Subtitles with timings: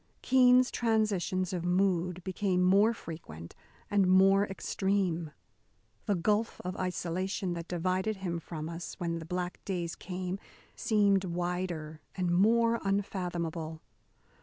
[0.23, 3.53] Keene's transitions of mood became more frequent
[3.91, 5.29] and more extreme.
[6.07, 10.39] The gulf of isolation that divided him from us when the black days came
[10.75, 13.83] seemed wider and more unfathomable.